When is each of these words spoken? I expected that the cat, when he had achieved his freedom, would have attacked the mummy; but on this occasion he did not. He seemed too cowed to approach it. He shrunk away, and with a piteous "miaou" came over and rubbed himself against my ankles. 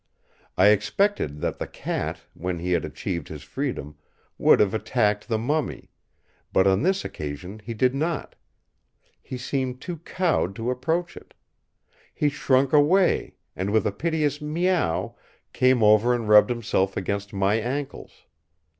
I 0.57 0.69
expected 0.69 1.41
that 1.41 1.59
the 1.59 1.67
cat, 1.67 2.21
when 2.33 2.57
he 2.57 2.71
had 2.71 2.83
achieved 2.85 3.27
his 3.27 3.43
freedom, 3.43 3.97
would 4.39 4.59
have 4.59 4.73
attacked 4.73 5.27
the 5.27 5.37
mummy; 5.37 5.91
but 6.51 6.65
on 6.65 6.81
this 6.81 7.05
occasion 7.05 7.59
he 7.63 7.75
did 7.75 7.93
not. 7.93 8.33
He 9.21 9.37
seemed 9.37 9.79
too 9.79 9.97
cowed 9.97 10.55
to 10.55 10.71
approach 10.71 11.15
it. 11.15 11.35
He 12.15 12.29
shrunk 12.29 12.73
away, 12.73 13.35
and 13.55 13.69
with 13.69 13.85
a 13.85 13.91
piteous 13.91 14.39
"miaou" 14.39 15.13
came 15.53 15.83
over 15.83 16.15
and 16.15 16.27
rubbed 16.27 16.49
himself 16.49 16.97
against 16.97 17.31
my 17.31 17.57
ankles. 17.59 18.25